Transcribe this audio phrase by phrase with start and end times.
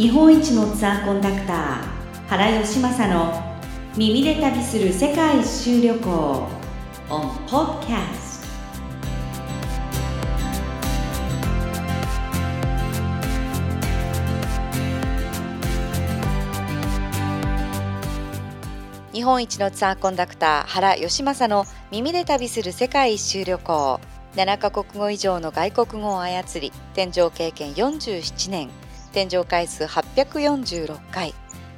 [0.00, 3.34] 日本一のツアーコンダクター原義正の
[3.98, 6.48] 耳で旅する世界一周旅行。
[7.10, 8.40] On podcast
[19.12, 24.00] 日本一のツアーコンダクター原義正の耳で旅する世界一周旅行。
[24.34, 28.70] 7カ国語以上の外国語を操り天井経験47年。
[29.12, 31.34] 天井回数846回。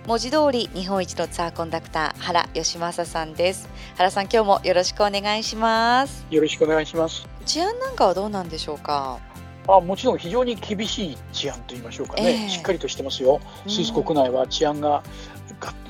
[0.07, 3.71] 文字通り日本一のツアーコンダクター原義正さんです。
[3.97, 6.27] 原さん今日もよろしくお願いします。
[6.31, 7.27] よろしくお願いします。
[7.47, 9.19] 治安なんかはどうなんでしょうか？
[9.67, 13.41] あもちろん非常に厳しい治安と言いましょうかね、えー、しっかりとしてますよ。
[13.67, 15.03] スイス国内は治安が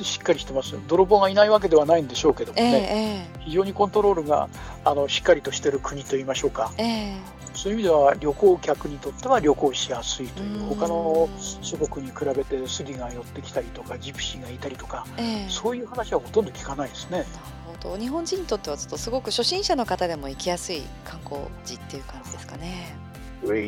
[0.02, 4.50] しっかりしてます泥棒がいないわけではないんでしょうけどもね、えー、非常にコントロールが
[4.84, 7.18] あのしっかりとしている国といいましょうか、えー、
[7.54, 11.28] そういう意味では旅行客にとっては旅行しやすいという他の
[11.60, 17.18] 諸国に比べてスリが寄ってきたりとかジプシーがいたりとか、えー、そういう話はほとんど聞かないですね。
[17.18, 17.28] なる
[17.82, 22.96] ほど日本人にとってはちょっとすごく初心者の方でも行きやすい観光地っていう感じですかね。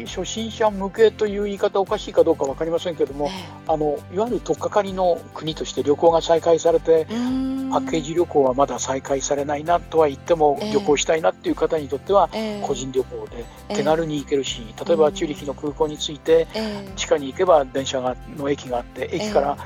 [0.06, 3.30] 初心者向けという言い方おかしいかどうか分かりませんけれども、
[3.66, 12.30] あのいわゆる取っかかりの国として旅行が再開されてパッケージ旅行はまだ再開されないなとは言っても、旅行したいなっていう方にとっては、
[12.62, 16.46] 個人旅行で手軽に行けるし例えばチューリヒの空港に着いて、
[16.94, 19.58] 地下に行けば電車がの駅があって駅から、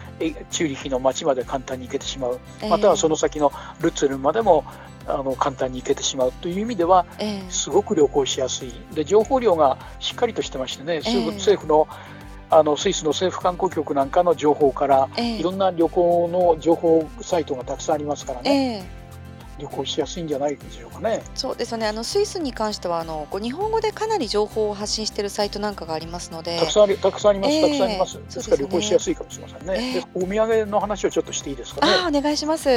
[0.50, 4.64] チューリヒの街まで簡単に行けてしまう、またはその先のルッツェルまでも
[5.08, 7.06] あの簡単に行けてしまうという意味では、
[7.48, 11.88] すごく旅行しやすいで情報量がしっかりとしてましてね、政府の
[12.50, 18.98] あのスイスの政府観光局なんかの情報から、いろんな旅行の情報サイトがたくさんありますからね。
[19.58, 21.20] 旅行しやすいんじゃないでしょうかね。
[21.34, 21.86] そうですね。
[21.86, 27.52] あのスイスに関してはあの日本語でかなり情報を発信しているサイトなんかがありますので、たくさんありたくさんあります。
[27.52, 28.18] えー、たくさんあります。
[28.18, 29.94] ですから旅行しやすいかもしれませんね。
[29.96, 31.92] えー、でお土産の話をちょっとしていいですかね。
[32.04, 32.68] あお願いします。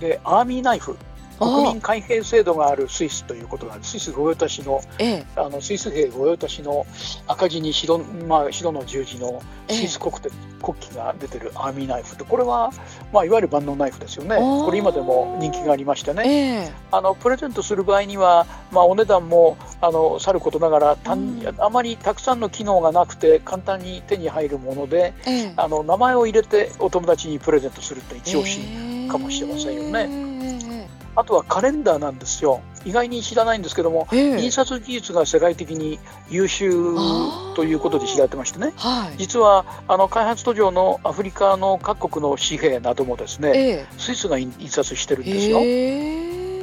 [0.00, 0.96] でアーミーナイフ。
[1.38, 3.92] 国民海兵制度があるスイスということなんです。
[3.92, 6.86] スイス御用達の、ええ、あのスイス兵御用達の
[7.26, 10.30] 赤字に白,、まあ、白の十字のスイス国,、え、
[10.62, 12.72] 国旗が出てるアーミーナイフってこれは、
[13.12, 14.36] まあ、いわゆる万能ナイフですよね。
[14.36, 25.14] これ今でも人気がありましてね、あのプレゼントする場合には、まあ、お値段もあのさることながらたん、あまりたくさんの機能がなくて簡単に手に入るもので、
[25.56, 28.60] あの名前を入れてお友達にプレゼントすると一押し
[29.08, 30.27] かもしれませんよね。
[31.18, 32.60] あとはカレンダーなんですよ。
[32.84, 35.98] 意外に知らないんですけども、えー、印刷技術が世界的に
[36.30, 36.70] 優秀
[37.56, 45.58] ということで知られてましてね、はい、実はあの開発途上のアフリカの各国の紙幣などもですね、えー、スイスが印刷してるんですよ。
[45.58, 45.62] え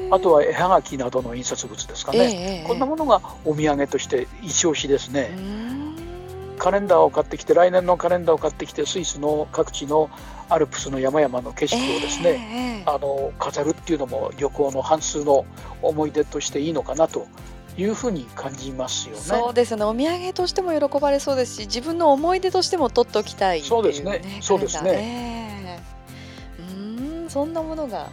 [0.09, 5.31] ー、あとは絵はがきなどの印刷物ですかね、こんなものがお土産として一押しですね。
[6.57, 10.09] カレンダーを買ってきて来年のカレンダーを買ってきてスイスの各地の
[10.49, 15.45] アルプスの山々の景色をですね、えー、あの飾るっていうのも旅行の半数の
[15.81, 17.27] 思い出としていいのかなと
[17.77, 19.21] いうふうに感じますよね。
[19.21, 19.83] そうですね。
[19.83, 24.21] お土産としても喜ばれそうですし、自分の思い出としても取っておきたい、ね、そうですね。
[24.41, 25.79] そうですね。
[26.57, 28.07] えー、うん、そんなものが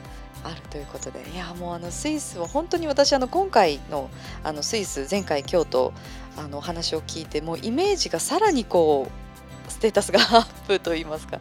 [0.44, 4.10] あるということで、いやもうあのスイスは本当に私あの今回の
[4.42, 5.92] あのスイス前回京都
[6.36, 11.40] あのお話を聞いてもうイメージがさらにこうステータスがアップといいますか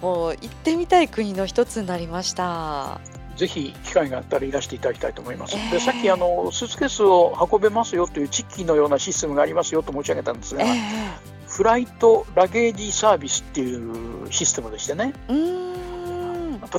[0.00, 3.00] もう行ってみたい国の一つになりました
[3.36, 5.56] ぜひ機会があったらいらしていただきたいと思います。
[5.56, 15.14] えー、でさっきあのスーツケースを運べますよというチッキーのようなシステムがありますよと申し上げたんですが、えー、フライトラゲージサービスっていうシステムでしてね。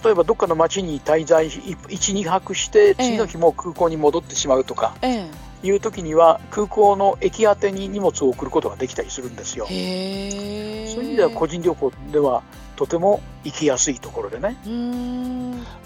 [0.04, 9.66] 例えばどっかの町に滞在12泊して次の日も空港に戻ってしまうとか、えーいう時には空港の駅宛てに荷物を送ることができたりするんですよ。
[9.66, 12.44] そういう意味では個人旅行では
[12.76, 14.58] とても行きやすいところでね。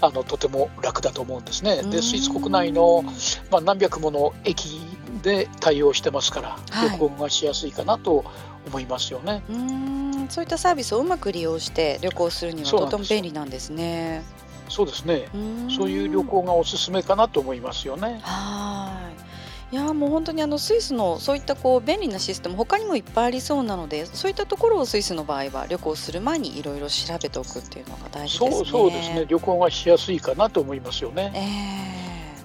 [0.02, 1.84] あのとても楽だと思うんですね。
[1.84, 3.04] でスイス国内の、
[3.52, 4.82] まあ、何百もの駅
[5.22, 8.26] で対応してますから、はい、旅行がしやすいかなと
[8.68, 9.44] 思いますよね。
[9.50, 14.24] うんそういったサービスをうまく利用して旅行するにはとても便利なんですね。
[14.70, 15.28] そうですね。
[15.76, 18.20] そういう旅行がおすすめかなと思いますよね。
[18.24, 19.28] はい。
[19.70, 28.66] いやもう本当にあのスイスのそういったこう便利なシステム他にもいっぱいありそうなのでそういったところをスイスの場合は旅行する前にいろいろ調べておくっていうのが大事ですね。
[28.66, 31.32] そうですね旅行がしやすいかなと思いますよね。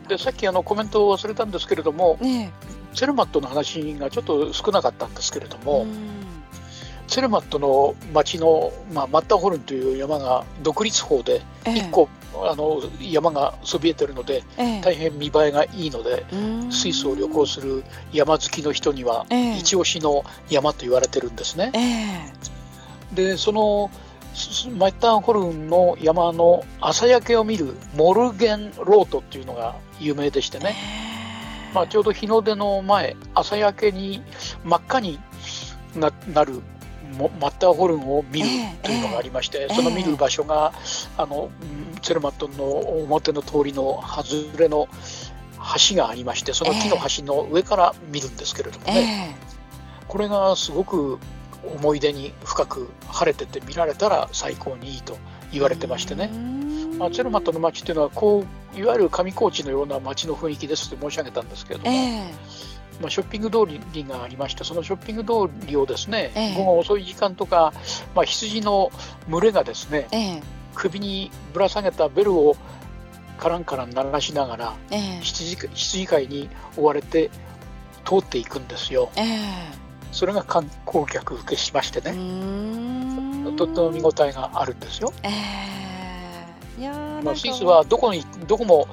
[0.03, 2.51] えー、でさっきあのコメントを忘れたんですけれども、ね、
[2.95, 5.87] セルマットの話がちょっと少なかったんですけれども。
[7.09, 16.25] セルマットの町の、まあ、マッターホルンという山が独立峰で1個、あの山がそびえてるので、ええ、大変見栄えがいいので、
[16.71, 17.85] スイスを旅行する
[18.15, 19.27] 山好きの人には、
[19.59, 22.33] 一押しの山と言われてるんですね。
[23.13, 23.91] でその
[24.79, 30.75] マッターホルンの山の朝焼けを見るモルゲンロートっていうのが有名でしてね、
[31.75, 34.23] まあ、ちょうど日の出の前朝焼けに
[34.65, 35.19] 真っ赤に
[35.97, 36.61] なる
[37.19, 38.49] マッターホルンを見る
[38.83, 40.73] というのがありまして、その見る場所が
[41.17, 41.51] あの
[42.01, 42.65] ツェルマットの
[43.03, 44.89] 表の通りの外れの
[45.91, 49.37] 橋がありましてその木の橋の上から見るんですけれどもね、
[50.09, 51.19] これがすごく
[51.65, 55.17] 思い出に深く晴れてて見られたら最高にいいと
[55.53, 56.29] 言われてましてね、
[56.99, 63.59] まあ、チェルマットの街っていうのはこういわゆる上高地のような街の雰囲気ですって申し上げたんですけれども、えー、まあ、ショッピング通
[63.93, 67.73] りがありましてそのショッピング通りをですね、えー、午後遅い時間とか、
[68.15, 68.91] まあ、羊の
[69.29, 70.43] 群れがですね、えー、
[70.75, 72.57] 首にぶら下げたベルを
[73.39, 74.77] カランカラン鳴らしながら、
[75.21, 77.29] 羊羊飼いに追われて
[78.05, 79.11] 通っていくんですよ。
[80.13, 82.13] それが観光客受けしましてね。
[83.57, 85.13] とっても見応えがあるんですよ。
[85.25, 85.31] えー、
[86.83, 88.89] いやまあ、スイスはどこにどこも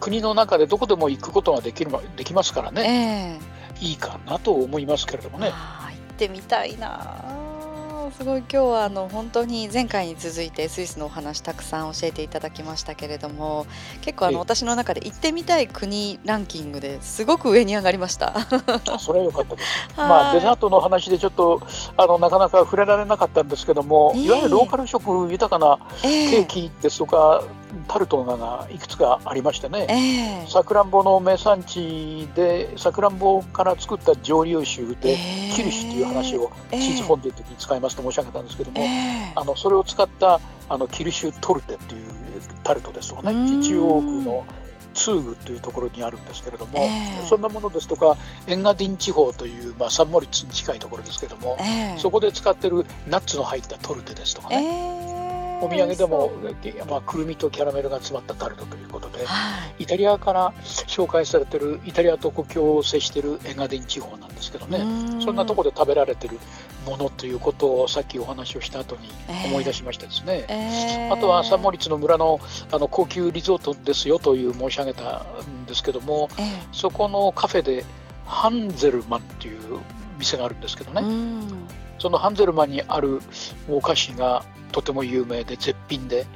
[0.00, 3.38] 国の中でどこでも行くことができるできますからね、
[3.78, 5.52] えー、いいかなと思いますけれどもね。
[5.52, 5.54] 行
[5.92, 7.24] ってみたいな
[8.12, 13.66] すごい今日はあの本当に前回に続いてスイスのお話たくさん教えていただきましたけれども
[14.00, 18.34] 結構あの私の中で行ってみたい国ランキングですごく上に上がりました。
[18.98, 21.60] それは良かったです、 まあ、デザートの話でちょっと
[21.96, 27.42] あのなかなか触れられなかったんですけども、いわゆるローカル食豊かなケーキですとか、
[27.90, 30.46] タルトがいくつかありましてね。
[30.48, 35.16] さくらんぼの名産地でさくらんぼから作った蒸留酒で、
[35.52, 38.80] キルシュという話をチーズフォンデュの時に使いますと申し上げたんですけども、
[39.34, 42.10] あのそれを使ったあのキルシュトルテっていう
[42.62, 44.46] タルトですとかね中央区の
[44.94, 48.16] ツーグというところにあるんですけれども、えー、そんなものですとか
[48.46, 55.09] エンガディン地方という、まあ、サンモリッツに近いところですけれども、えー、そこで使ってるナッツの入ったトルテですとかね、えー
[55.60, 56.32] お土産でも、
[56.88, 64.78] まあ、くるみとキャラメルが詰まったタルトということで、はい、イタリアから紹介されてるイタリアと国境を接しているエガディン地方なんですけどね。
[65.22, 66.38] そんなところで食べられてる
[66.86, 69.08] ものということをさっきお話をした後に
[69.46, 72.40] 思い出しましたですね、えー、あとはサンモリッツの村の
[72.72, 77.84] あの高級リゾートですよという申し上げたんですけども、えー、そこのカフェで
[78.24, 79.78] ハンゼルマンっていう
[80.18, 81.02] 店があるんですけどね。
[81.98, 83.20] そのハンゼルマンにある
[83.68, 86.26] お菓子がとても有名で絶品で、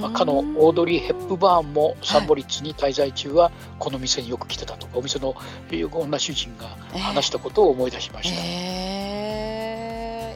[0.00, 5.34] まあ、かのオードリー・ヘップバーンもサンボリッツに滞在中はこの店によく来てたとか、お店の
[5.70, 6.66] 女主人が
[6.98, 8.40] 話したことを思い出しました。
[8.40, 8.99] えー、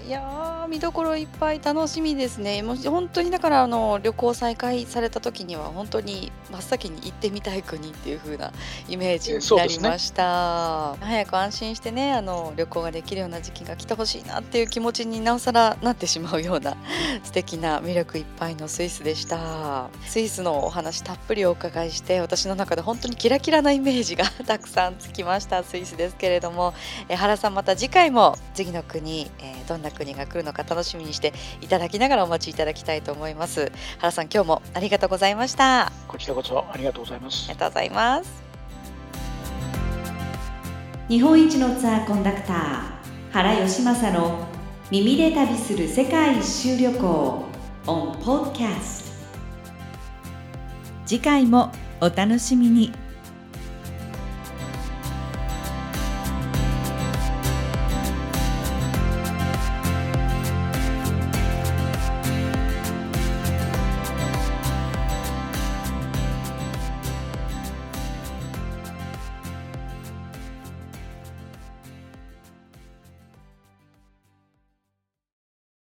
[0.06, 2.62] いや見どころいっぱい楽しみですね。
[2.62, 8.52] もう本当にだからあの旅行再開された時には本当に真っ先に行ってみたい国っていう風な
[8.86, 10.96] イメージになりました。
[11.00, 16.76] ね、早く安心してねあの旅行ができるような時期が来てほしいなっていう気持ちになおさらなってしまうような
[17.24, 19.88] 素敵な魅力いっぱいのスイスでした。
[20.06, 26.74] スイスのお話たっぷりお伺いして私の中で本当にキラキラなイメージが たくさんつきましたスイスですけれども、
[27.08, 38.44] え原さんまた次回も次の国、えー、どんな国が来るのか楽しみにしていただきながらお待ちいただきたいと思います原さん今日もありがとうございましたこちらこそありがとうございますありがとうございます
[41.08, 44.46] 日本一のツアーコンダクター原義正の
[44.90, 47.44] 耳で旅する世界一周旅行
[47.86, 49.12] on podcast
[51.06, 52.92] 次回もお楽しみに